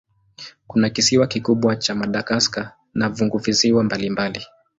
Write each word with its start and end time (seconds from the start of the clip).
Kuna 0.67 0.89
kisiwa 0.89 1.27
kikubwa 1.27 1.75
cha 1.75 1.95
Madagaska 1.95 2.71
na 2.93 3.15
funguvisiwa 3.15 3.83
mbalimbali. 3.83 4.41